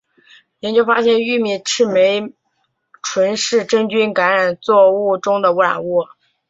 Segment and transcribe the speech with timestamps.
[0.61, 2.33] 研究发现玉米赤霉
[3.03, 6.05] 醇是真菌感染作物中的污染物。